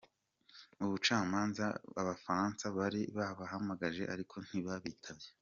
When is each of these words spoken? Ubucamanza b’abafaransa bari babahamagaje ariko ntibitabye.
Ubucamanza 0.83 1.65
b’abafaransa 1.95 2.63
bari 2.77 3.01
babahamagaje 3.17 4.03
ariko 4.13 4.35
ntibitabye. 4.45 5.29